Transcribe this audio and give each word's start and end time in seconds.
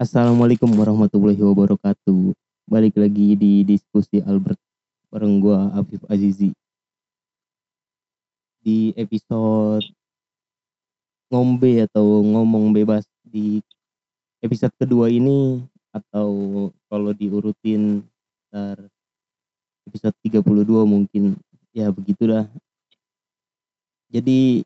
Assalamualaikum 0.00 0.72
warahmatullahi 0.80 1.36
wabarakatuh. 1.36 2.32
Balik 2.64 2.96
lagi 2.96 3.36
di 3.36 3.60
diskusi 3.68 4.24
Albert 4.24 4.56
bareng 5.12 5.36
gua 5.44 5.68
Afif 5.76 6.00
Azizi. 6.08 6.56
Di 8.64 8.96
episode 8.96 9.84
ngombe 11.28 11.84
atau 11.84 12.24
ngomong 12.24 12.72
bebas 12.72 13.04
di 13.28 13.60
episode 14.40 14.72
kedua 14.80 15.12
ini 15.12 15.60
atau 15.92 16.72
kalau 16.88 17.12
diurutin 17.12 18.00
ntar 18.48 18.80
episode 19.84 20.16
32 20.24 20.64
mungkin 20.88 21.36
ya 21.76 21.92
begitulah. 21.92 22.48
Jadi 24.08 24.64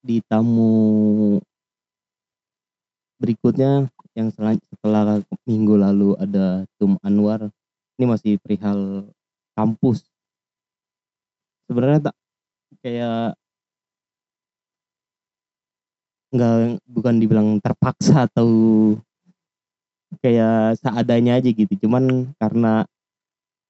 di 0.00 0.16
tamu 0.24 1.36
berikutnya 3.20 3.92
yang 4.20 4.28
setelah 4.68 5.24
minggu 5.48 5.74
lalu 5.80 6.12
ada 6.20 6.68
Tum 6.76 7.00
Anwar 7.00 7.48
ini 7.96 8.04
masih 8.04 8.36
perihal 8.40 9.08
kampus. 9.56 10.04
Sebenarnya 11.68 12.12
tak 12.12 12.16
kayak 12.84 13.34
nggak 16.30 16.78
bukan 16.86 17.14
dibilang 17.16 17.48
terpaksa 17.64 18.28
atau 18.28 18.48
kayak 20.20 20.76
seadanya 20.78 21.40
aja 21.40 21.48
gitu. 21.48 21.72
Cuman 21.80 22.30
karena 22.36 22.84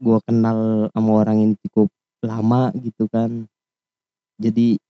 gue 0.00 0.18
kenal 0.26 0.88
sama 0.90 1.10
orang 1.22 1.38
ini 1.44 1.54
cukup 1.68 1.92
lama 2.24 2.72
gitu 2.80 3.04
kan 3.12 3.44
jadi 4.40 4.80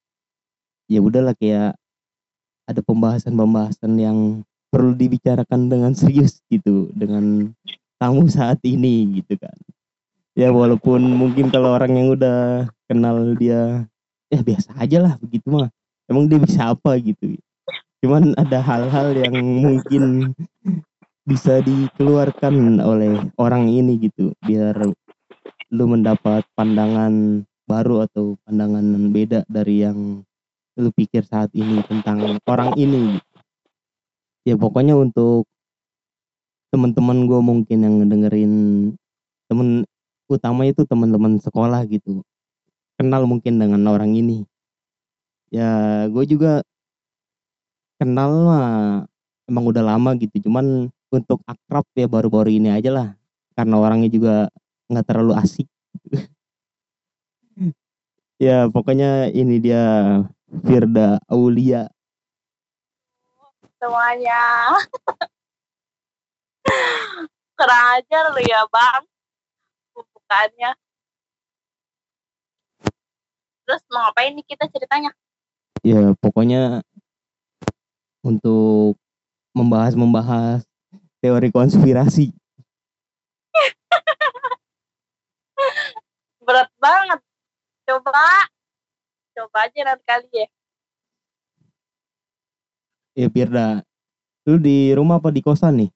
ya 0.86 1.02
udahlah 1.02 1.34
kayak 1.34 1.74
ada 2.70 2.80
pembahasan-pembahasan 2.86 3.92
yang 3.98 4.18
perlu 4.70 4.94
dibicarakan 4.94 5.66
dengan 5.66 5.92
serius 5.92 6.38
gitu 6.46 6.88
dengan 6.94 7.50
tamu 7.98 8.30
saat 8.30 8.62
ini 8.62 9.20
gitu 9.20 9.36
kan. 9.36 9.54
Ya 10.38 10.54
walaupun 10.54 11.02
mungkin 11.04 11.50
kalau 11.50 11.74
orang 11.74 11.92
yang 11.98 12.08
udah 12.14 12.70
kenal 12.86 13.34
dia 13.34 13.84
ya 14.30 14.40
biasa 14.40 14.78
aja 14.78 14.98
lah 15.02 15.14
begitu 15.18 15.50
mah. 15.50 15.68
Emang 16.06 16.30
dia 16.30 16.38
bisa 16.38 16.70
apa 16.70 16.96
gitu. 17.02 17.34
Cuman 18.00 18.32
ada 18.38 18.62
hal-hal 18.62 19.12
yang 19.12 19.36
mungkin 19.36 20.32
bisa 21.28 21.60
dikeluarkan 21.60 22.80
oleh 22.80 23.20
orang 23.36 23.68
ini 23.68 24.08
gitu 24.08 24.32
biar 24.42 24.74
lu 25.70 25.84
mendapat 25.86 26.42
pandangan 26.58 27.44
baru 27.68 28.08
atau 28.10 28.34
pandangan 28.42 29.14
beda 29.14 29.46
dari 29.46 29.86
yang 29.86 30.26
lu 30.74 30.90
pikir 30.90 31.22
saat 31.22 31.52
ini 31.54 31.84
tentang 31.86 32.40
orang 32.50 32.74
ini 32.74 33.20
gitu 33.20 33.29
ya 34.48 34.54
pokoknya 34.56 34.96
untuk 34.96 35.44
teman-teman 36.70 37.26
gue 37.26 37.40
mungkin 37.42 37.78
yang 37.82 37.94
ngedengerin 38.00 38.54
temen 39.50 39.82
utama 40.30 40.62
itu 40.70 40.86
teman-teman 40.86 41.42
sekolah 41.42 41.82
gitu. 41.90 42.22
Kenal 42.94 43.26
mungkin 43.26 43.58
dengan 43.58 43.82
orang 43.90 44.14
ini. 44.14 44.46
Ya 45.50 46.06
gue 46.06 46.24
juga 46.30 46.62
kenal 47.98 48.30
mah 48.46 49.04
emang 49.50 49.64
udah 49.66 49.82
lama 49.82 50.14
gitu 50.14 50.46
cuman 50.46 50.88
untuk 51.10 51.42
akrab 51.42 51.82
ya 51.98 52.06
baru-baru 52.06 52.54
ini 52.54 52.70
aja 52.70 52.94
lah. 52.94 53.08
Karena 53.58 53.82
orangnya 53.82 54.08
juga 54.08 54.34
nggak 54.88 55.06
terlalu 55.06 55.34
asik. 55.36 55.66
Ya 58.40 58.72
pokoknya 58.72 59.28
ini 59.36 59.60
dia 59.60 59.84
Firda 60.64 61.20
Aulia 61.28 61.92
semuanya. 63.80 64.76
Kurang 67.56 67.84
ajar 67.96 68.24
lu 68.36 68.44
ya 68.44 68.60
bang, 68.68 69.02
pembukaannya. 69.96 70.70
Terus 73.64 73.80
mau 73.88 74.04
ngapain 74.04 74.36
nih 74.36 74.44
kita 74.44 74.68
ceritanya? 74.68 75.16
Ya 75.80 76.12
pokoknya 76.20 76.84
untuk 78.20 79.00
membahas-membahas 79.56 80.60
teori 81.24 81.48
konspirasi. 81.48 82.36
Berat 86.44 86.68
banget. 86.76 87.20
Coba, 87.88 88.12
coba 89.34 89.58
aja 89.66 89.80
nanti 89.82 90.04
kali 90.04 90.28
ya. 90.30 90.46
Ya 93.18 93.26
Firda, 93.26 93.82
lu 94.46 94.56
di 94.62 94.94
rumah 94.94 95.18
apa 95.18 95.34
di 95.34 95.42
kosan 95.42 95.82
nih? 95.82 95.90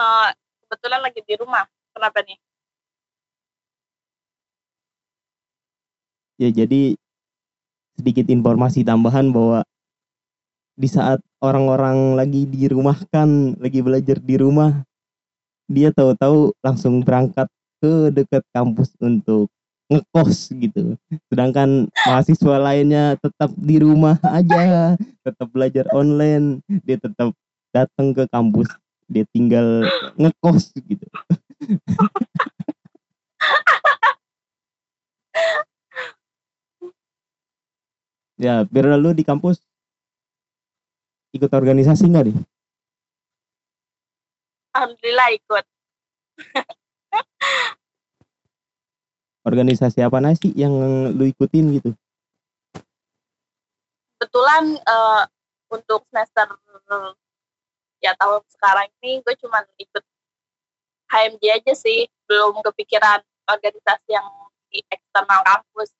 Uh, 0.00 0.32
kebetulan 0.64 1.00
lagi 1.04 1.20
di 1.20 1.34
rumah. 1.36 1.68
Kenapa 1.92 2.24
nih? 2.24 2.40
Ya 6.40 6.48
jadi 6.48 6.96
sedikit 8.00 8.32
informasi 8.32 8.80
tambahan 8.80 9.28
bahwa 9.28 9.60
di 10.80 10.88
saat 10.88 11.20
orang-orang 11.44 12.16
lagi 12.16 12.48
di 12.48 12.64
rumah 12.72 12.96
kan, 13.12 13.52
lagi 13.60 13.84
belajar 13.84 14.16
di 14.16 14.40
rumah, 14.40 14.80
dia 15.68 15.92
tahu-tahu 15.92 16.56
langsung 16.64 17.04
berangkat 17.04 17.44
ke 17.84 18.08
dekat 18.08 18.40
kampus 18.56 18.96
untuk 19.04 19.52
ngekos 19.90 20.54
gitu. 20.54 20.94
Sedangkan 21.26 21.90
mahasiswa 22.06 22.62
lainnya 22.62 23.18
tetap 23.18 23.50
di 23.58 23.82
rumah 23.82 24.14
aja, 24.22 24.94
tetap 25.26 25.50
belajar 25.50 25.82
online, 25.90 26.62
dia 26.86 26.94
tetap 26.94 27.34
datang 27.74 28.14
ke 28.14 28.22
kampus, 28.30 28.70
dia 29.10 29.26
tinggal 29.34 29.82
ngekos 30.14 30.70
gitu. 30.78 31.02
ya, 38.38 38.62
biar 38.70 38.94
lu 38.94 39.10
di 39.10 39.26
kampus 39.26 39.58
ikut 41.34 41.50
organisasi 41.50 42.06
nggak 42.10 42.26
nih? 42.30 42.38
Alhamdulillah 44.70 45.34
ikut. 45.34 45.66
organisasi 49.50 50.06
apa 50.06 50.22
sih 50.38 50.54
yang 50.54 50.72
lu 51.10 51.26
ikutin 51.26 51.74
gitu? 51.82 51.90
Kebetulan 54.22 54.78
uh, 54.86 55.26
untuk 55.74 56.06
semester 56.06 56.46
ya 57.98 58.14
tahun 58.14 58.40
sekarang 58.46 58.86
ini 59.02 59.18
gue 59.26 59.34
cuma 59.42 59.66
ikut 59.76 60.04
HMJ 61.10 61.42
aja 61.58 61.74
sih, 61.74 62.06
belum 62.30 62.62
kepikiran 62.62 63.18
organisasi 63.50 64.08
yang 64.14 64.30
di 64.70 64.78
eksternal 64.86 65.42
kampus. 65.42 65.90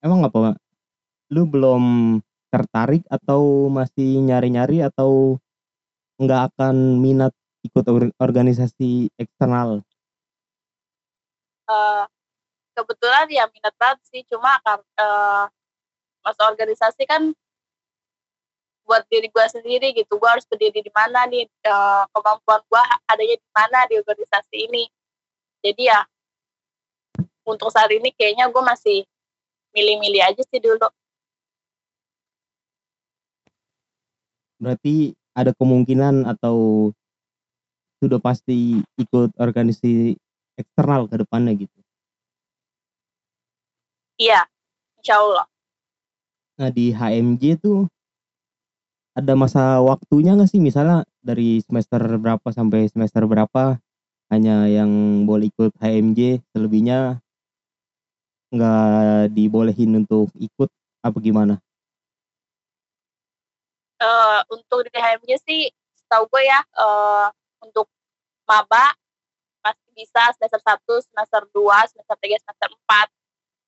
Emang 0.00 0.22
apa? 0.22 0.54
Lu 1.34 1.44
belum 1.50 2.16
tertarik 2.54 3.02
atau 3.10 3.66
masih 3.66 4.22
nyari-nyari 4.22 4.86
atau 4.86 5.42
nggak 6.22 6.54
akan 6.54 7.02
minat 7.02 7.34
ikut 7.66 7.84
organisasi 8.16 9.10
eksternal? 9.18 9.82
Uh, 11.70 12.04
kebetulan 12.74 13.30
ya 13.30 13.46
minat 13.46 13.74
banget 13.78 13.98
sih 14.10 14.26
cuma 14.26 14.58
uh, 14.66 15.46
masuk 16.26 16.44
organisasi 16.50 17.06
kan 17.06 17.30
buat 18.84 19.06
diri 19.06 19.30
gue 19.30 19.46
sendiri 19.46 19.94
gitu. 19.94 20.18
Gue 20.18 20.26
harus 20.26 20.42
berdiri 20.50 20.82
di 20.82 20.90
mana 20.90 21.22
nih? 21.30 21.46
Uh, 21.62 22.02
kemampuan 22.10 22.58
gue 22.66 22.82
adanya 23.06 23.36
di 23.38 23.48
mana 23.54 23.78
di 23.86 23.94
organisasi 24.02 24.56
ini? 24.66 24.84
Jadi 25.62 25.82
ya 25.86 26.02
untuk 27.46 27.70
saat 27.70 27.90
ini 27.94 28.10
kayaknya 28.18 28.50
gue 28.50 28.62
masih 28.66 28.98
milih-milih 29.70 30.22
aja 30.26 30.42
sih 30.42 30.58
dulu. 30.58 30.90
Berarti 34.60 35.14
ada 35.32 35.54
kemungkinan 35.56 36.26
atau 36.26 36.90
sudah 38.02 38.18
pasti 38.18 38.80
ikut 38.96 39.36
organisasi 39.36 40.16
eksternal 40.60 41.08
ke 41.08 41.16
depannya 41.20 41.52
gitu. 41.56 41.78
Iya, 44.20 44.44
insya 45.00 45.16
Allah. 45.16 45.46
Nah 46.60 46.68
di 46.68 46.92
HMJ 46.92 47.64
tuh 47.64 47.88
ada 49.16 49.32
masa 49.32 49.80
waktunya 49.80 50.36
nggak 50.36 50.50
sih 50.52 50.60
misalnya 50.60 51.08
dari 51.24 51.64
semester 51.64 51.98
berapa 52.20 52.48
sampai 52.52 52.86
semester 52.92 53.24
berapa 53.24 53.80
hanya 54.30 54.68
yang 54.70 55.24
boleh 55.26 55.50
ikut 55.50 55.74
HMJ 55.80 56.44
selebihnya 56.52 57.18
nggak 58.54 59.34
dibolehin 59.34 60.04
untuk 60.04 60.30
ikut 60.38 60.70
apa 61.00 61.18
gimana? 61.18 61.56
Uh, 64.00 64.40
untuk 64.52 64.84
di 64.88 64.96
HMJ 64.96 65.30
sih 65.44 65.62
setahu 65.96 66.24
gue 66.32 66.42
ya 66.44 66.60
uh, 66.76 67.28
untuk 67.60 67.88
maba 68.48 68.96
masih 69.60 69.90
bisa 69.92 70.22
semester 70.36 70.60
1, 70.60 71.06
semester 71.08 71.42
2, 71.52 71.90
semester 71.92 72.16
3, 72.16 72.42
semester 72.42 72.70
4. 72.72 73.08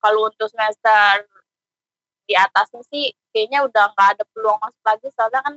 Kalau 0.02 0.20
untuk 0.26 0.48
semester 0.50 1.12
di 2.26 2.34
atasnya 2.38 2.82
sih 2.88 3.12
kayaknya 3.34 3.66
udah 3.66 3.92
nggak 3.92 4.08
ada 4.18 4.24
peluang 4.30 4.58
masuk 4.62 4.82
lagi 4.86 5.06
soalnya 5.14 5.40
kan 5.42 5.54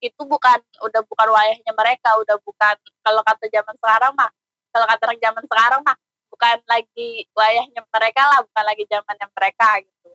itu 0.00 0.22
bukan 0.24 0.58
udah 0.80 1.02
bukan 1.04 1.28
wayahnya 1.28 1.72
mereka 1.76 2.16
udah 2.20 2.36
bukan 2.40 2.76
kalau 3.04 3.20
kata 3.24 3.48
zaman 3.52 3.74
sekarang 3.76 4.12
mah 4.16 4.30
kalau 4.72 4.86
kata 4.86 5.02
orang 5.08 5.20
zaman 5.20 5.44
sekarang 5.44 5.80
mah 5.84 5.96
bukan 6.30 6.56
lagi 6.64 7.10
wayahnya 7.36 7.80
mereka 7.84 8.22
lah 8.24 8.40
bukan 8.44 8.64
lagi 8.64 8.84
zamannya 8.88 9.26
mereka 9.34 9.68
gitu 9.82 10.10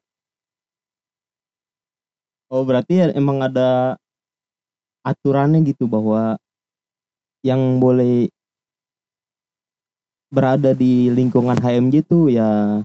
oh 2.50 2.64
berarti 2.66 2.94
ya 2.98 3.06
emang 3.14 3.44
ada 3.46 4.00
aturannya 5.06 5.62
gitu 5.70 5.86
bahwa 5.86 6.40
yang 7.46 7.78
boleh 7.78 8.34
berada 10.36 10.76
di 10.76 11.08
lingkungan 11.08 11.56
HMJ 11.56 12.04
itu 12.04 12.28
ya 12.36 12.84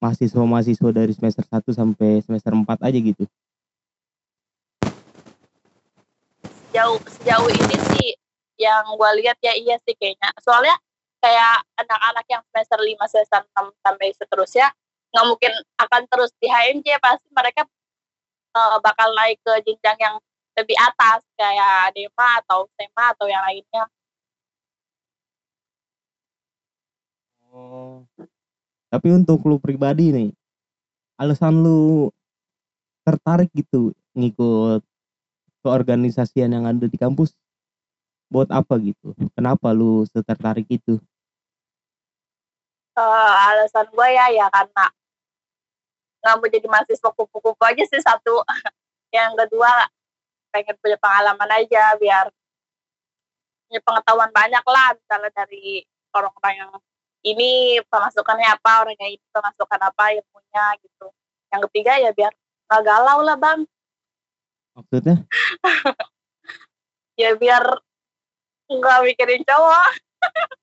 mahasiswa-mahasiswa 0.00 0.90
dari 0.90 1.12
semester 1.12 1.44
1 1.44 1.68
sampai 1.76 2.24
semester 2.24 2.56
4 2.56 2.64
aja 2.80 2.98
gitu. 2.98 3.24
Sejauh 6.72 6.96
sejauh 7.04 7.48
ini 7.52 7.76
sih 7.92 8.08
yang 8.56 8.96
gue 8.96 9.10
lihat 9.20 9.36
ya 9.44 9.52
iya 9.52 9.76
sih 9.84 9.92
kayaknya. 10.00 10.32
Soalnya 10.40 10.74
kayak 11.20 11.62
anak-anak 11.76 12.26
yang 12.26 12.42
semester 12.50 12.80
5 12.80 13.12
semester 13.12 13.40
6 13.44 13.84
sampai 13.84 14.08
seterusnya 14.16 14.66
nggak 15.12 15.26
mungkin 15.28 15.52
akan 15.76 16.02
terus 16.08 16.32
di 16.40 16.48
HMJ 16.48 16.96
pasti 16.98 17.28
mereka 17.36 17.68
uh, 18.56 18.80
bakal 18.80 19.12
naik 19.12 19.36
ke 19.44 19.52
jenjang 19.68 19.98
yang 20.00 20.16
lebih 20.56 20.76
atas 20.80 21.20
kayak 21.36 21.92
DEMA 21.96 22.28
atau 22.44 22.68
SEMA 22.76 23.04
atau 23.12 23.26
yang 23.28 23.44
lainnya. 23.44 23.84
Oh. 27.52 28.08
Tapi 28.88 29.08
untuk 29.12 29.44
lu 29.44 29.60
pribadi 29.60 30.08
nih, 30.08 30.30
alasan 31.20 31.60
lu 31.60 32.08
tertarik 33.04 33.52
gitu 33.52 33.92
ngikut 34.16 34.80
keorganisasian 35.60 36.52
yang 36.52 36.64
ada 36.64 36.88
di 36.88 36.96
kampus 36.96 37.36
buat 38.32 38.48
apa 38.48 38.80
gitu? 38.80 39.12
Kenapa 39.36 39.76
lu 39.76 40.08
tertarik 40.08 40.64
itu? 40.72 40.96
Uh, 42.96 43.32
alasan 43.52 43.88
gue 43.88 44.08
ya 44.12 44.26
ya 44.32 44.46
karena 44.52 44.84
nggak 46.22 46.34
mau 46.36 46.48
jadi 46.48 46.66
mahasiswa 46.68 47.10
kupu-kupu 47.12 47.62
aja 47.64 47.84
sih 47.84 48.00
satu. 48.00 48.40
yang 49.16 49.36
kedua 49.36 49.68
pengen 50.52 50.76
punya 50.80 50.96
pengalaman 50.96 51.50
aja 51.52 51.96
biar 52.00 52.32
punya 53.68 53.80
pengetahuan 53.84 54.32
banyak 54.32 54.64
lah 54.64 54.88
misalnya 54.96 55.30
dari 55.32 55.84
orang-orang 56.12 56.54
yang 56.60 56.72
ini 57.22 57.78
pemasukannya 57.86 58.48
apa 58.50 58.86
orang 58.86 58.96
yang 58.98 59.14
ini 59.14 59.26
pemasukan 59.30 59.80
apa 59.82 60.04
yang 60.14 60.26
punya 60.30 60.64
gitu. 60.82 61.06
Yang 61.54 61.60
ketiga 61.70 61.92
ya 61.98 62.10
biar 62.10 62.32
nggak 62.66 62.82
galau 62.82 63.18
lah 63.22 63.36
bang. 63.38 63.60
Maksudnya? 64.78 65.16
Ya 67.20 67.36
biar 67.36 67.60
nggak 68.72 68.98
mikirin 69.04 69.44
cowok. 69.44 69.88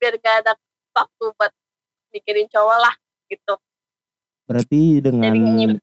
Biar 0.00 0.16
gak 0.24 0.36
ada 0.40 0.56
waktu 0.96 1.24
buat 1.36 1.52
mikirin 2.16 2.48
cowok 2.48 2.78
lah 2.80 2.94
gitu. 3.28 3.60
Berarti 4.48 5.04
dengan 5.04 5.36
Jadi, 5.36 5.76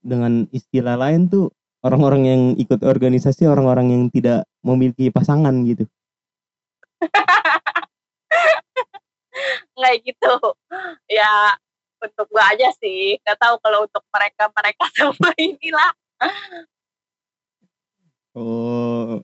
dengan 0.00 0.48
istilah 0.48 0.96
lain 0.96 1.28
tuh 1.28 1.52
orang-orang 1.82 2.22
yang 2.26 2.42
ikut 2.58 2.80
organisasi 2.82 3.46
orang-orang 3.46 3.90
yang 3.90 4.02
tidak 4.10 4.46
memiliki 4.62 5.10
pasangan 5.10 5.54
gitu 5.66 5.84
nggak 9.82 10.06
gitu. 10.06 10.32
Ya 11.10 11.58
untuk 11.98 12.26
gua 12.30 12.54
aja 12.54 12.70
sih. 12.78 13.18
Nggak 13.26 13.38
tahu 13.42 13.54
kalau 13.62 13.84
untuk 13.84 14.04
mereka 14.14 14.44
mereka 14.54 14.84
semua 14.94 15.30
inilah. 15.34 15.92
Oh. 18.32 19.20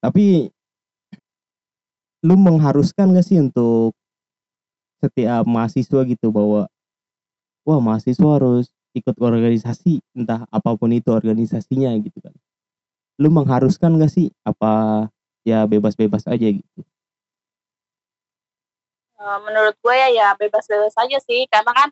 Tapi 0.00 0.48
lu 2.24 2.34
mengharuskan 2.40 3.12
gak 3.12 3.26
sih 3.28 3.36
untuk 3.36 3.92
setiap 5.04 5.44
mahasiswa 5.44 6.00
gitu 6.08 6.32
bahwa 6.32 6.64
wah 7.68 7.80
mahasiswa 7.84 8.40
harus 8.40 8.72
ikut 8.96 9.20
organisasi 9.20 10.00
entah 10.16 10.48
apa 10.48 10.72
pun 10.74 10.88
itu 10.96 11.12
organisasinya 11.12 11.92
gitu 12.00 12.18
kan? 12.24 12.34
Lu 13.20 13.28
mengharuskan 13.28 14.00
gak 14.00 14.10
sih? 14.10 14.32
Apa 14.42 15.06
ya 15.44 15.68
bebas-bebas 15.68 16.24
aja 16.26 16.48
gitu 16.48 16.80
Eh, 19.14 19.38
menurut 19.46 19.78
gue 19.78 19.94
ya 19.94 20.08
ya 20.10 20.28
bebas-bebas 20.34 20.94
saja 20.94 21.18
sih. 21.22 21.46
Karena 21.46 21.70
kan 21.70 21.88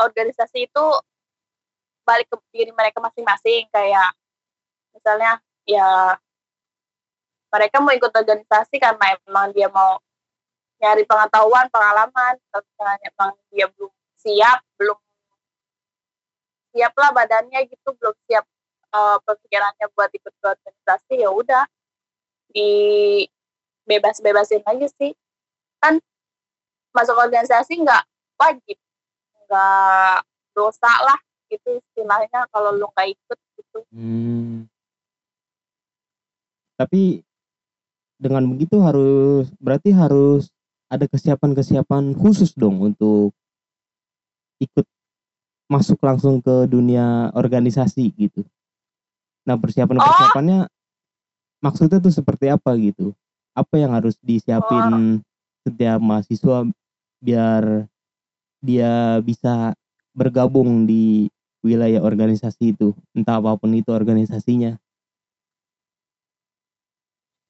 organisasi 0.00 0.68
itu 0.68 0.84
balik 2.04 2.28
ke 2.32 2.36
diri 2.52 2.72
mereka 2.72 3.00
masing-masing. 3.04 3.68
Kayak 3.68 4.16
misalnya 4.96 5.40
ya 5.68 6.16
mereka 7.52 7.76
mau 7.78 7.92
ikut 7.94 8.10
organisasi 8.10 8.76
karena 8.80 9.14
emang 9.28 9.52
dia 9.52 9.68
mau 9.68 10.00
nyari 10.80 11.04
pengetahuan 11.04 11.68
pengalaman. 11.68 12.34
Kalau 12.48 12.64
misalnya 12.64 12.98
emang 13.12 13.30
dia 13.52 13.66
belum 13.76 13.92
siap 14.24 14.58
belum 14.80 14.98
siap 16.74 16.92
lah 16.96 17.10
badannya 17.14 17.60
gitu 17.70 17.92
belum 17.94 18.16
siap 18.26 18.44
uh, 18.90 19.20
pemikirannya 19.22 19.86
buat 19.92 20.10
ikut 20.16 20.32
organisasi 20.40 21.14
ya 21.20 21.28
udah. 21.28 21.64
Di 22.50 22.70
bebas-bebasin 23.84 24.64
aja 24.64 24.88
sih. 24.96 25.12
Kan 25.78 26.00
masuk 26.94 27.16
organisasi 27.18 27.82
nggak 27.82 28.02
wajib 28.38 28.78
nggak 29.44 30.22
dosa 30.54 30.92
lah 31.02 31.18
gitu 31.50 31.82
istilahnya 31.82 32.46
kalau 32.54 32.72
lu 32.72 32.86
nggak 32.94 33.12
ikut 33.12 33.38
gitu 33.58 33.78
hmm. 33.92 34.70
tapi 36.78 37.26
dengan 38.16 38.46
begitu 38.46 38.80
harus 38.80 39.50
berarti 39.58 39.90
harus 39.90 40.48
ada 40.88 41.10
kesiapan-kesiapan 41.10 42.14
khusus 42.14 42.54
dong 42.54 42.78
untuk 42.78 43.34
ikut 44.62 44.86
masuk 45.66 45.98
langsung 46.04 46.38
ke 46.38 46.70
dunia 46.70 47.32
organisasi 47.34 48.14
gitu. 48.14 48.46
Nah 49.48 49.58
persiapan-persiapannya 49.58 50.68
oh. 50.68 50.70
maksudnya 51.64 51.98
tuh 51.98 52.14
seperti 52.14 52.52
apa 52.52 52.76
gitu? 52.78 53.16
Apa 53.56 53.80
yang 53.80 53.92
harus 53.96 54.14
disiapin 54.22 55.20
oh. 55.20 55.24
setiap 55.66 55.98
mahasiswa 55.98 56.68
biar 57.24 57.88
dia 58.60 59.16
bisa 59.24 59.72
bergabung 60.12 60.84
di 60.84 61.32
wilayah 61.64 62.04
organisasi 62.04 62.76
itu 62.76 62.92
entah 63.16 63.40
apa 63.40 63.56
pun 63.56 63.72
itu 63.72 63.88
organisasinya. 63.88 64.76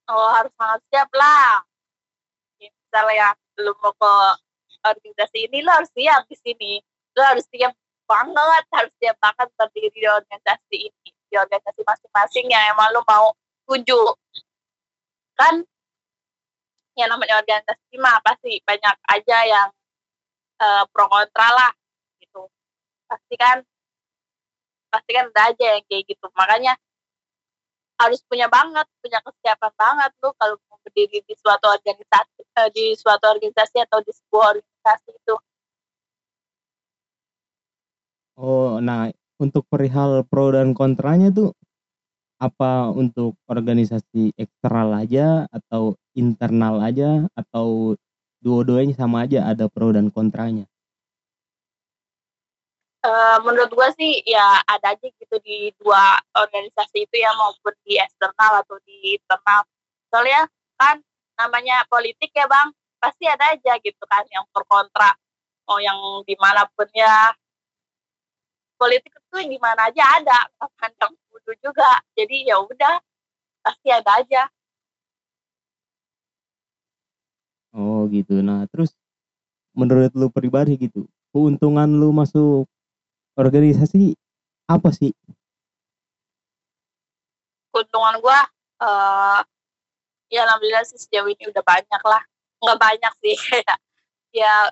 Oh 0.07 0.31
harus 0.31 0.55
sangat 0.55 0.81
siap 0.95 1.11
lah. 1.11 1.67
Misalnya 2.63 3.15
ya 3.19 3.29
lu 3.59 3.75
mau 3.83 3.91
ke 3.99 4.15
organisasi 4.87 5.51
ini 5.51 5.67
lo 5.67 5.75
harus 5.75 5.91
siap 5.91 6.23
di 6.31 6.37
sini. 6.39 6.73
Lo 7.19 7.23
harus 7.27 7.43
siap 7.51 7.75
banget 8.07 8.65
harus 8.71 8.93
siap 9.03 9.17
banget 9.19 9.49
berdiri 9.59 9.91
di 9.91 10.07
organisasi 10.07 10.77
ini 10.93 11.09
di 11.33 11.35
organisasi 11.35 11.83
masing-masing 11.83 12.47
yang 12.53 12.63
emang 12.71 12.95
lo 12.95 13.03
mau 13.11 13.35
tuju. 13.67 14.15
Kan 15.35 15.67
yang 16.95 17.11
namanya 17.11 17.43
organisasi 17.43 17.95
mah 17.99 18.23
pasti 18.23 18.63
banyak 18.63 18.97
aja 19.11 19.39
yang 19.47 19.69
uh, 20.63 20.83
pro 20.91 21.07
kontra 21.11 21.49
lah 21.51 21.73
gitu. 22.23 22.47
Pasti 23.11 23.35
kan 23.35 23.63
pasti 24.91 25.11
kan 25.11 25.27
ada 25.35 25.43
aja 25.51 25.65
yang 25.79 25.85
kayak 25.91 26.07
gitu. 26.07 26.27
Makanya 26.39 26.79
harus 27.99 28.21
punya 28.27 28.51
banget 28.51 28.87
punya 28.99 29.23
kesiapan 29.23 29.73
banget 29.79 30.11
lu 30.19 30.31
kalau 30.35 30.59
mau 30.67 30.79
berdiri 30.83 31.23
di 31.23 31.35
suatu 31.39 31.67
organisasi 31.71 32.41
uh, 32.59 32.69
di 32.75 32.95
suatu 32.99 33.25
organisasi 33.31 33.77
atau 33.87 33.99
di 34.03 34.13
sebuah 34.15 34.47
organisasi 34.59 35.11
itu. 35.15 35.35
Oh 38.35 38.83
nah 38.83 39.11
untuk 39.39 39.63
perihal 39.71 40.27
pro 40.27 40.51
dan 40.51 40.75
kontranya 40.75 41.31
tuh 41.31 41.55
apa 42.43 42.91
untuk 42.91 43.39
organisasi 43.47 44.35
eksternal 44.35 44.91
aja 44.99 45.47
atau 45.55 45.95
internal 46.15 46.81
aja 46.81 47.27
atau 47.35 47.99
dua-duanya 48.41 48.95
sama 48.95 49.27
aja 49.27 49.45
ada 49.45 49.67
pro 49.69 49.91
dan 49.91 50.09
kontranya? 50.09 50.65
Uh, 53.05 53.37
menurut 53.45 53.69
gue 53.69 53.89
sih 54.01 54.13
ya 54.25 54.65
ada 54.65 54.97
aja 54.97 55.05
gitu 55.05 55.37
di 55.45 55.69
dua 55.77 56.17
organisasi 56.33 57.05
itu 57.05 57.17
ya 57.21 57.37
maupun 57.37 57.77
di 57.85 58.01
eksternal 58.01 58.65
atau 58.65 58.81
di 58.89 59.21
internal. 59.21 59.61
Soalnya 60.09 60.49
kan 60.81 61.05
namanya 61.37 61.85
politik 61.93 62.33
ya 62.33 62.49
bang, 62.49 62.73
pasti 62.97 63.29
ada 63.29 63.53
aja 63.53 63.77
gitu 63.85 64.01
kan 64.09 64.25
yang 64.33 64.49
pro 64.49 64.65
kontra. 64.65 65.13
Oh 65.69 65.77
yang 65.81 66.01
di 66.25 66.33
mana 66.41 66.65
pun 66.73 66.89
ya 66.97 67.29
politik 68.81 69.13
itu 69.13 69.53
di 69.53 69.59
mana 69.61 69.93
aja 69.93 70.05
ada, 70.21 70.41
yang 70.81 71.13
butuh 71.29 71.57
juga. 71.61 72.01
Jadi 72.17 72.49
ya 72.49 72.57
udah 72.57 72.97
pasti 73.61 73.89
ada 73.93 74.25
aja. 74.25 74.49
Oh 77.75 78.07
gitu. 78.09 78.39
Nah 78.41 78.71
terus 78.71 78.95
menurut 79.75 80.15
lu 80.15 80.31
pribadi 80.31 80.79
gitu, 80.79 81.11
keuntungan 81.35 81.91
lu 81.91 82.15
masuk 82.15 82.71
organisasi 83.35 84.15
apa 84.71 84.95
sih? 84.95 85.11
keuntungan 87.75 88.23
gue 88.23 88.39
uh, 88.87 89.43
ya 90.31 90.47
alhamdulillah 90.47 90.87
sih 90.87 91.03
sejauh 91.03 91.27
ini 91.27 91.51
udah 91.51 91.65
banyak 91.67 92.03
lah 92.07 92.23
nggak 92.63 92.79
banyak 92.79 93.13
sih 93.19 93.35
ya 94.41 94.71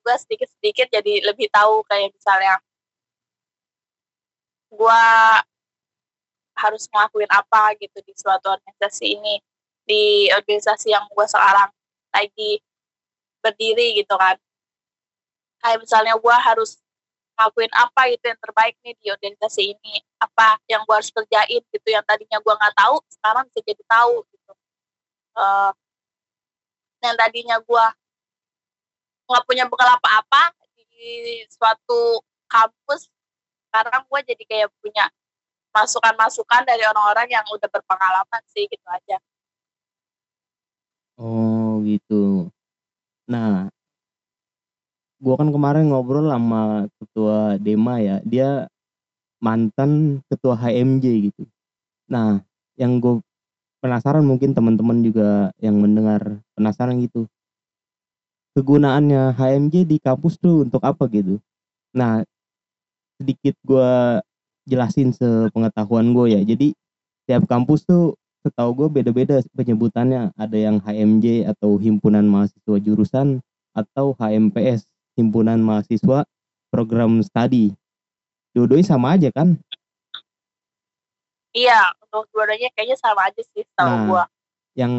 gue 0.00 0.14
sedikit 0.16 0.48
sedikit 0.56 0.88
jadi 0.88 1.28
lebih 1.28 1.52
tahu 1.52 1.84
kayak 1.84 2.16
misalnya 2.16 2.56
gue 4.72 5.04
harus 6.56 6.88
ngelakuin 6.88 7.28
apa 7.28 7.76
gitu 7.76 8.00
di 8.00 8.12
suatu 8.16 8.56
organisasi 8.56 9.20
ini 9.20 9.36
di 9.84 10.32
organisasi 10.32 10.96
yang 10.96 11.04
gue 11.12 11.26
sekarang 11.28 11.68
lagi 12.10 12.62
berdiri 13.40 13.96
gitu 13.98 14.14
kan. 14.14 14.36
Kayak 15.60 15.78
misalnya 15.84 16.14
gue 16.16 16.36
harus 16.36 16.80
ngelakuin 17.36 17.72
apa 17.72 18.02
itu 18.12 18.24
yang 18.28 18.40
terbaik 18.40 18.74
nih 18.84 18.94
di 19.00 19.06
organisasi 19.08 19.62
ini. 19.76 19.94
Apa 20.20 20.60
yang 20.68 20.84
gue 20.84 20.94
harus 20.94 21.12
kerjain 21.12 21.62
gitu 21.72 21.88
yang 21.88 22.04
tadinya 22.04 22.38
gue 22.40 22.54
nggak 22.54 22.76
tahu 22.76 22.96
sekarang 23.08 23.44
bisa 23.48 23.60
jadi 23.64 23.82
tahu 23.88 24.14
gitu. 24.28 24.52
Uh, 25.36 25.72
yang 27.00 27.16
tadinya 27.16 27.56
gue 27.60 27.84
nggak 29.30 29.44
punya 29.48 29.64
bekal 29.64 29.88
apa-apa 29.88 30.52
di 30.76 31.48
suatu 31.48 32.20
kampus 32.50 33.08
sekarang 33.70 34.02
gue 34.04 34.20
jadi 34.34 34.44
kayak 34.44 34.68
punya 34.82 35.06
masukan-masukan 35.70 36.66
dari 36.66 36.82
orang-orang 36.82 37.30
yang 37.30 37.46
udah 37.46 37.70
berpengalaman 37.70 38.42
sih 38.50 38.66
gitu 38.66 38.84
aja. 38.90 39.16
Oh 41.20 41.59
gitu. 41.86 42.50
Nah, 43.30 43.70
gua 45.20 45.34
kan 45.40 45.48
kemarin 45.52 45.92
ngobrol 45.92 46.26
sama 46.32 46.88
ketua 47.00 47.60
Dema 47.60 48.00
ya, 48.00 48.16
dia 48.24 48.68
mantan 49.40 50.20
ketua 50.28 50.54
HMJ 50.56 51.32
gitu. 51.32 51.48
Nah, 52.12 52.44
yang 52.76 53.00
gue 53.00 53.24
penasaran 53.80 54.24
mungkin 54.24 54.52
teman-teman 54.52 55.00
juga 55.00 55.50
yang 55.60 55.80
mendengar 55.80 56.40
penasaran 56.56 57.00
gitu. 57.00 57.24
Kegunaannya 58.52 59.38
HMJ 59.38 59.88
di 59.88 59.96
kampus 60.02 60.36
tuh 60.36 60.68
untuk 60.68 60.82
apa 60.84 61.08
gitu? 61.08 61.40
Nah, 61.96 62.20
sedikit 63.20 63.56
gue 63.64 64.20
jelasin 64.68 65.12
sepengetahuan 65.12 66.12
gue 66.16 66.36
ya 66.36 66.40
jadi 66.40 66.72
tiap 67.28 67.44
kampus 67.48 67.84
tuh 67.84 68.16
setahu 68.40 68.70
gue 68.84 68.88
beda-beda 69.00 69.40
penyebutannya. 69.52 70.32
Ada 70.36 70.56
yang 70.56 70.76
HMJ 70.80 71.50
atau 71.52 71.76
himpunan 71.76 72.24
mahasiswa 72.24 72.76
jurusan 72.80 73.44
atau 73.76 74.16
HMPS 74.18 74.88
himpunan 75.18 75.60
mahasiswa 75.60 76.26
program 76.70 77.20
studi 77.20 77.74
dua-duanya 78.54 78.86
sama 78.86 79.14
aja 79.14 79.30
kan? 79.30 79.58
Iya 81.50 81.90
untuk 82.06 82.30
dua-duanya 82.30 82.70
kayaknya 82.74 82.98
sama 82.98 83.26
aja 83.26 83.42
sih 83.42 83.66
tahu 83.74 83.86
nah, 83.90 84.02
gue 84.06 84.22
yang 84.78 84.94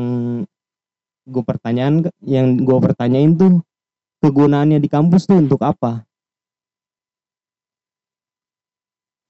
gue 1.27 1.43
pertanyaan 1.43 2.07
yang 2.23 2.59
gue 2.59 2.77
pertanyain 2.79 3.31
tuh 3.35 3.63
kegunaannya 4.19 4.79
di 4.79 4.89
kampus 4.91 5.27
tuh 5.27 5.39
untuk 5.39 5.63
apa? 5.63 6.03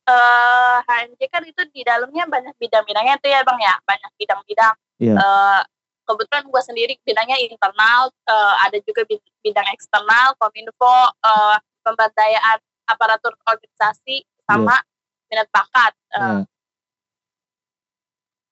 Uh, 0.09 0.13
eh, 0.13 0.50
HMJ 0.85 1.21
kan 1.31 1.43
itu 1.45 1.61
di 1.71 1.81
dalamnya 1.85 2.25
banyak 2.27 2.55
bidang-bidangnya 2.57 3.15
itu 3.21 3.27
ya 3.29 3.41
bang 3.41 3.59
ya 3.61 3.75
banyak 3.85 4.11
bidang-bidang 4.17 4.75
yeah. 4.99 5.07
Iya. 5.11 5.15
uh, 5.17 5.61
kebetulan 6.05 6.43
gue 6.49 6.61
sendiri 6.61 6.93
bidangnya 7.05 7.37
internal 7.39 8.11
uh, 8.27 8.55
ada 8.65 8.77
juga 8.83 9.05
bidang 9.41 9.67
eksternal 9.73 10.35
kominfo 10.41 10.95
uh, 11.23 11.57
pemberdayaan 11.85 12.59
aparatur 12.89 13.33
organisasi 13.47 14.25
sama 14.45 14.75
yeah. 14.75 15.29
minat 15.31 15.47
bakat 15.53 15.93
uh, 16.17 16.19
yeah. 16.19 16.43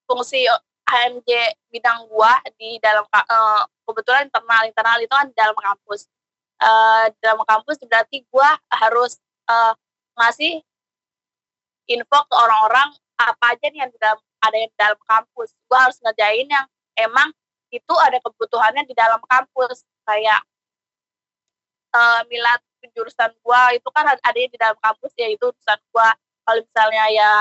fungsi 0.08 0.48
HMJ 0.90 1.30
bidang 1.70 2.10
gua 2.10 2.34
di 2.58 2.82
dalam 2.82 3.06
uh, 3.06 3.64
kebetulan 3.86 4.26
internal 4.26 4.64
internal 4.66 4.98
itu 4.98 5.14
kan 5.14 5.28
di 5.30 5.36
dalam 5.38 5.54
kampus 5.54 6.10
uh, 6.66 7.06
dalam 7.22 7.46
kampus 7.46 7.78
berarti 7.86 8.26
gua 8.34 8.58
harus 8.74 9.22
uh, 9.46 9.78
ngasih 10.18 10.66
info 11.90 12.20
ke 12.30 12.36
orang-orang 12.38 12.90
apa 13.20 13.46
aja 13.58 13.66
nih 13.68 13.84
yang 13.84 13.92
di 13.92 14.00
dalam 14.00 14.20
ada 14.40 14.56
yang 14.56 14.72
di 14.72 14.80
dalam 14.80 15.00
kampus. 15.04 15.50
Gue 15.68 15.78
harus 15.78 15.98
ngerjain 16.00 16.48
yang 16.48 16.66
emang 16.96 17.30
itu 17.70 17.94
ada 18.00 18.18
kebutuhannya 18.24 18.86
di 18.88 18.96
dalam 18.96 19.20
kampus. 19.26 19.84
Kayak 20.08 20.42
uh, 21.94 22.22
milad 22.30 22.62
jurusan 22.96 23.36
gue 23.36 23.62
itu 23.76 23.90
kan 23.92 24.08
ada 24.08 24.40
di 24.40 24.56
dalam 24.56 24.78
kampus 24.80 25.12
ya 25.20 25.28
itu 25.28 25.44
jurusan 25.52 25.80
gue 25.92 26.10
kalau 26.48 26.62
misalnya 26.64 27.06
ya 27.12 27.32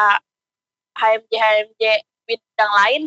HMJ 0.98 1.32
HMJ 1.38 1.82
bidang 2.26 2.72
lain 2.84 3.02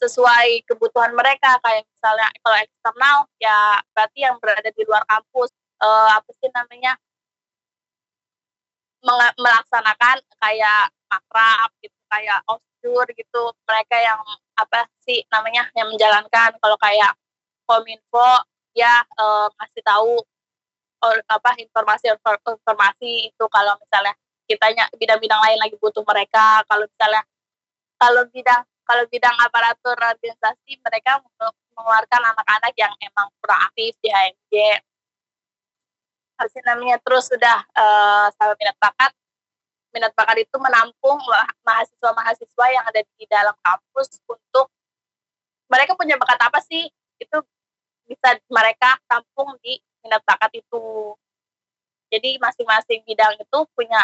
sesuai 0.00 0.64
kebutuhan 0.64 1.12
mereka. 1.12 1.60
Kayak 1.60 1.84
misalnya 1.86 2.28
kalau 2.40 2.56
eksternal 2.56 3.16
ya 3.38 3.58
berarti 3.92 4.18
yang 4.24 4.36
berada 4.40 4.70
di 4.72 4.82
luar 4.86 5.04
kampus. 5.10 5.52
Uh, 5.82 6.08
apa 6.16 6.30
sih 6.40 6.48
namanya 6.54 6.96
melaksanakan 9.36 10.16
kayak 10.40 10.88
makrab 11.12 11.70
gitu 11.84 11.98
kayak 12.08 12.40
osjur 12.48 13.06
gitu. 13.12 13.42
Mereka 13.68 13.96
yang 14.00 14.20
apa 14.56 14.88
sih 15.04 15.22
namanya 15.28 15.68
yang 15.76 15.88
menjalankan. 15.92 16.56
Kalau 16.58 16.76
kayak 16.80 17.12
kominfo 17.68 18.30
ya 18.74 19.04
eh, 19.04 19.46
ngasih 19.60 19.82
tahu 19.84 20.12
or, 21.04 21.16
apa 21.28 21.50
informasi 21.60 22.10
informasi 22.12 23.30
itu. 23.32 23.44
Kalau 23.52 23.76
misalnya 23.78 24.14
kitanya 24.44 24.84
bidang-bidang 24.96 25.40
lain 25.40 25.58
lagi 25.60 25.76
butuh 25.78 26.04
mereka. 26.04 26.64
Kalau 26.68 26.84
misalnya 26.88 27.22
kalau 28.00 28.22
bidang 28.32 28.62
kalau 28.84 29.04
bidang 29.08 29.36
aparatur 29.40 29.96
organisasi 29.96 30.76
mereka 30.84 31.16
mengeluarkan 31.72 32.22
anak-anak 32.36 32.72
yang 32.76 32.92
emang 33.00 33.32
kurang 33.40 33.60
aktif 33.72 33.96
di 34.04 34.12
harusnya 34.12 34.84
namanya 36.66 36.98
terus 37.02 37.30
sudah 37.30 37.62
uh, 37.74 38.26
sama 38.34 38.54
minat 38.58 38.76
bakat. 38.78 39.12
Minat 39.94 40.12
bakat 40.18 40.42
itu 40.42 40.56
menampung 40.58 41.18
mahasiswa-mahasiswa 41.62 42.66
yang 42.74 42.84
ada 42.86 43.00
di 43.14 43.24
dalam 43.30 43.54
kampus 43.62 44.18
untuk 44.26 44.66
mereka 45.70 45.94
punya 45.94 46.18
bakat 46.18 46.38
apa 46.42 46.58
sih? 46.66 46.90
Itu 47.22 47.42
bisa 48.10 48.36
mereka 48.50 48.98
tampung 49.06 49.54
di 49.62 49.78
minat 50.02 50.22
bakat 50.26 50.50
itu. 50.58 51.14
Jadi 52.10 52.38
masing-masing 52.42 53.06
bidang 53.06 53.38
itu 53.38 53.58
punya 53.74 54.02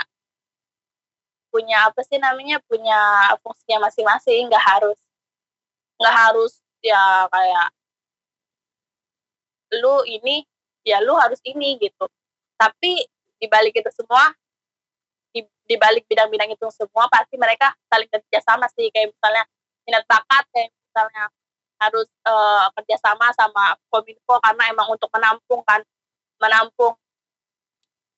punya 1.51 1.91
apa 1.91 2.01
sih 2.07 2.19
namanya? 2.23 2.63
Punya 2.71 3.35
fungsinya 3.43 3.91
masing-masing 3.91 4.47
nggak 4.47 4.63
harus 4.63 4.99
nggak 6.01 6.17
harus 6.17 6.53
ya 6.81 7.29
kayak 7.29 7.69
lu 9.79 10.03
ini 10.09 10.43
ya 10.83 10.99
lu 11.05 11.15
harus 11.15 11.39
ini 11.45 11.77
gitu 11.79 12.09
tapi 12.61 13.09
di 13.41 13.47
balik 13.49 13.73
itu 13.73 13.89
semua 13.97 14.29
di, 15.33 15.41
di 15.65 15.77
balik 15.81 16.05
bidang-bidang 16.05 16.53
itu 16.53 16.69
semua 16.77 17.09
pasti 17.09 17.41
mereka 17.41 17.73
saling 17.89 18.11
kerja 18.13 18.39
sama 18.45 18.69
sih. 18.77 18.93
Kayak 18.93 19.17
misalnya 19.17 19.45
minat 19.89 20.05
bakat 20.05 20.45
kayak 20.53 20.69
misalnya 20.69 21.25
harus 21.81 22.09
uh, 22.29 22.69
kerjasama 22.77 23.33
sama 23.33 23.73
kominfo 23.89 24.37
karena 24.45 24.69
emang 24.69 24.93
untuk 24.93 25.09
menampung 25.17 25.65
kan 25.65 25.81
menampung 26.37 26.93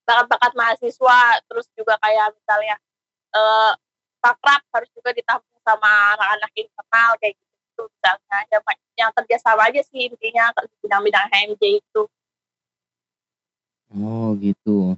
bakat-bakat 0.02 0.52
mahasiswa. 0.58 1.20
Terus 1.46 1.66
juga 1.78 1.94
kayak 2.02 2.34
misalnya 2.34 2.75
uh, 3.38 3.78
pakrab 4.18 4.66
harus 4.75 4.90
juga 4.90 5.14
ditampung 5.14 5.61
sama 5.62 6.18
anak-anak 6.18 6.50
internal 6.58 7.11
kayak 7.22 7.38
gitu 7.38 7.82
misalnya. 7.87 8.38
Yang, 8.50 8.62
yang 8.99 9.11
kerjasama 9.14 9.70
aja 9.70 9.80
sih 9.87 10.11
intinya 10.11 10.50
bidang-bidang 10.82 11.30
HMJ 11.30 11.78
itu 11.78 12.02
Oh 13.92 14.32
gitu. 14.40 14.96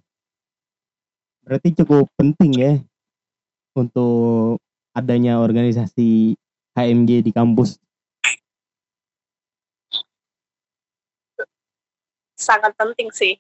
Berarti 1.43 1.75
cukup 1.75 2.07
penting 2.15 2.53
ya 2.55 2.73
untuk 3.75 4.63
adanya 4.95 5.43
organisasi 5.43 6.39
HMJ 6.79 7.27
di 7.27 7.33
kampus. 7.35 7.75
Sangat 12.39 12.71
penting 12.79 13.11
sih. 13.11 13.35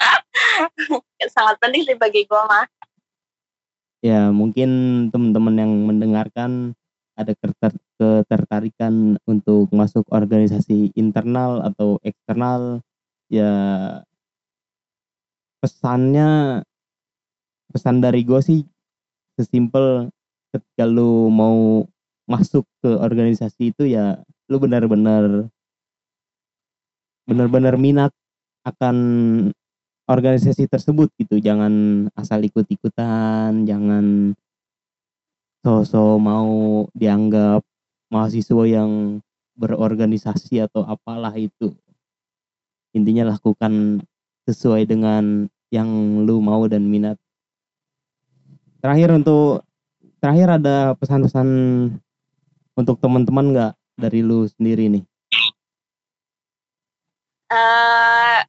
Sangat 1.36 1.60
penting 1.60 1.84
sih 1.84 1.96
bagi 2.00 2.24
gue 2.24 2.42
mah. 2.48 2.64
Ya 4.00 4.32
mungkin 4.32 4.70
teman-teman 5.12 5.56
yang 5.60 5.72
mendengarkan 5.84 6.72
ada 7.16 7.32
ketertarikan 7.96 9.20
untuk 9.28 9.68
masuk 9.72 10.04
organisasi 10.08 10.96
internal 10.96 11.64
atau 11.64 12.00
eksternal 12.04 12.84
ya 13.32 13.52
pesannya 15.66 16.62
pesan 17.74 17.98
dari 17.98 18.22
gue 18.22 18.38
sih 18.38 18.62
sesimpel 19.34 20.14
ketika 20.54 20.86
lu 20.86 21.26
mau 21.26 21.82
masuk 22.30 22.62
ke 22.78 22.90
organisasi 22.94 23.74
itu 23.74 23.90
ya 23.90 24.22
lu 24.46 24.62
benar-benar 24.62 25.50
benar-benar 27.26 27.74
minat 27.74 28.14
akan 28.62 28.96
organisasi 30.06 30.70
tersebut 30.70 31.10
gitu. 31.18 31.42
Jangan 31.42 32.06
asal 32.14 32.46
ikut-ikutan 32.46 33.66
jangan 33.66 34.38
sosok 35.66 36.22
mau 36.22 36.86
dianggap 36.94 37.66
mahasiswa 38.14 38.64
yang 38.70 39.18
berorganisasi 39.58 40.62
atau 40.62 40.86
apalah 40.86 41.34
itu. 41.34 41.74
Intinya 42.94 43.34
lakukan 43.34 44.06
sesuai 44.46 44.86
dengan 44.86 45.50
yang 45.70 45.88
lu 46.22 46.38
mau 46.38 46.64
dan 46.70 46.86
minat? 46.86 47.18
Terakhir 48.78 49.18
untuk 49.18 49.66
terakhir 50.22 50.62
ada 50.62 50.94
pesan-pesan 50.94 51.48
untuk 52.76 52.96
teman-teman 53.02 53.46
nggak 53.50 53.72
dari 53.98 54.20
lu 54.22 54.46
sendiri 54.46 54.86
nih? 54.92 55.04
Eh 57.50 58.40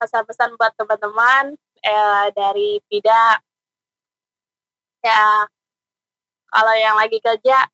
pesan-pesan 0.00 0.56
buat 0.56 0.72
teman-teman 0.80 1.52
eh, 1.84 2.26
dari 2.32 2.80
Pida 2.88 3.36
ya 5.04 5.44
kalau 6.48 6.74
yang 6.76 6.96
lagi 6.96 7.20
kerja 7.20 7.68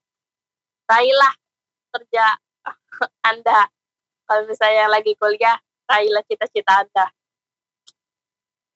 raihlah 0.90 1.35
kerja 1.95 2.26
Anda. 3.30 3.71
Kalau 4.26 4.42
misalnya 4.50 4.90
lagi 4.90 5.14
kuliah 5.14 5.54
raihlah 5.87 6.23
cita-cita 6.26 6.83
Anda 6.83 7.06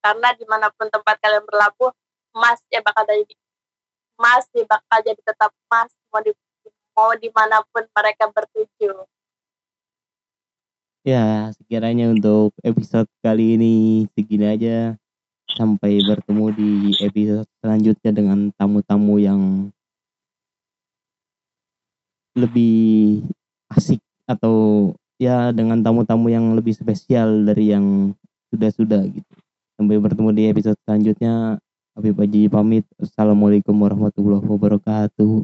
karena 0.00 0.28
di 0.36 0.44
mana 0.48 0.72
pun 0.74 0.88
tempat 0.88 1.16
kalian 1.20 1.44
berlabuh 1.44 1.92
emas 2.36 2.58
ya 2.72 2.80
bakal 2.80 3.04
jadi 3.04 3.34
emas 4.20 4.44
ya 4.52 4.64
bakal 4.68 4.98
jadi 5.04 5.20
tetap 5.24 5.50
emas. 5.68 5.90
Mau 6.12 6.20
di 6.20 6.32
mau 6.92 7.12
di 7.16 7.28
mana 7.32 7.64
pun 7.72 7.84
mereka 7.88 8.28
bertuju. 8.28 9.08
Ya 11.00 11.48
sekiranya 11.56 12.12
untuk 12.12 12.52
episode 12.60 13.08
kali 13.24 13.56
ini 13.56 13.74
segini 14.12 14.46
aja. 14.48 14.78
Sampai 15.50 15.98
bertemu 16.04 16.46
di 16.54 16.72
episode 17.02 17.48
selanjutnya 17.58 18.12
dengan 18.14 18.38
tamu-tamu 18.54 19.18
yang 19.18 19.72
lebih 22.38 23.26
asik 23.74 23.98
atau 24.30 24.90
ya 25.18 25.50
dengan 25.50 25.82
tamu-tamu 25.82 26.30
yang 26.30 26.54
lebih 26.54 26.72
spesial 26.72 27.42
dari 27.42 27.74
yang 27.74 28.14
sudah-sudah 28.54 29.02
gitu. 29.10 29.34
Sampai 29.80 29.96
bertemu 29.96 30.28
di 30.36 30.44
episode 30.44 30.76
selanjutnya. 30.84 31.56
Habib 31.96 32.20
Haji 32.20 32.52
pamit. 32.52 32.84
Assalamualaikum 33.00 33.72
warahmatullahi 33.72 34.44
wabarakatuh. 34.44 35.40